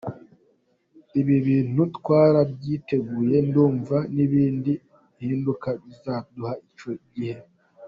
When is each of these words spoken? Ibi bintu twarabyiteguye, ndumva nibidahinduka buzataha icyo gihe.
Ibi 1.19 1.35
bintu 1.47 1.81
twarabyiteguye, 1.97 3.37
ndumva 3.47 3.97
nibidahinduka 4.13 5.69
buzataha 5.81 6.51
icyo 6.69 6.91
gihe. 7.13 7.37